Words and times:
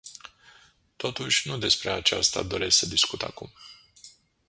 Totuși, 0.95 1.47
nu 1.47 1.57
despre 1.57 1.91
aceasta 1.91 2.43
doresc 2.43 2.77
să 2.77 2.85
discut 2.85 3.21
acum. 3.21 3.51